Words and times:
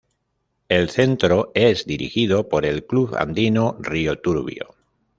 El 0.67 0.89
Centro 0.89 1.51
es 1.53 1.85
dirigido 1.85 2.49
por 2.49 2.65
el 2.65 2.87
Club 2.87 3.13
Andino 3.19 3.77
Río 3.79 4.19
Turbio. 4.19 4.73